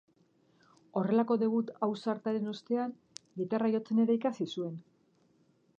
Horrelako 1.01 1.37
debut 1.43 1.69
ausartaren 1.89 2.49
ostean, 2.53 2.97
gitarra 3.43 3.73
jotzen 3.75 4.03
ere 4.07 4.19
ikasi 4.23 4.51
zuen. 4.57 4.83